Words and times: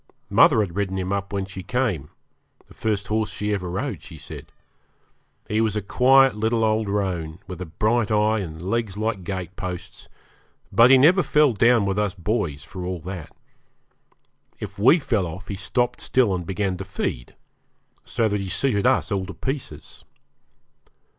Mother 0.31 0.61
had 0.61 0.75
ridden 0.75 0.97
him 0.97 1.13
up 1.13 1.31
when 1.31 1.45
she 1.45 1.61
came 1.61 2.09
the 2.67 2.73
first 2.73 3.05
horse 3.09 3.29
she 3.29 3.53
ever 3.53 3.69
rode, 3.69 4.01
she 4.01 4.17
said. 4.17 4.51
He 5.47 5.61
was 5.61 5.75
a 5.75 5.81
quiet 5.83 6.33
little 6.35 6.63
old 6.63 6.89
roan, 6.89 7.37
with 7.45 7.61
a 7.61 7.67
bright 7.67 8.09
eye 8.09 8.39
and 8.39 8.59
legs 8.59 8.97
like 8.97 9.23
gate 9.23 9.55
posts, 9.55 10.09
but 10.71 10.89
he 10.89 10.97
never 10.97 11.21
fell 11.21 11.53
down 11.53 11.85
with 11.85 11.99
us 11.99 12.15
boys, 12.15 12.63
for 12.63 12.83
all 12.83 12.99
that. 13.01 13.31
If 14.59 14.79
we 14.79 14.97
fell 14.97 15.27
off 15.27 15.49
he 15.49 15.55
stopped 15.55 16.01
still 16.01 16.33
and 16.33 16.47
began 16.47 16.77
to 16.77 16.83
feed, 16.83 17.35
so 18.03 18.27
that 18.27 18.41
he 18.41 18.49
suited 18.49 18.87
us 18.87 19.11
all 19.11 19.27
to 19.27 19.35
pieces. 19.35 20.03